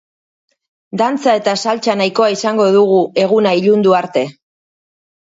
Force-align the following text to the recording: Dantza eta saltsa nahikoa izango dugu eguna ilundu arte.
Dantza 1.01 1.35
eta 1.39 1.53
saltsa 1.65 1.95
nahikoa 1.99 2.29
izango 2.37 2.65
dugu 2.77 2.97
eguna 3.25 3.53
ilundu 3.61 3.95
arte. 3.99 4.25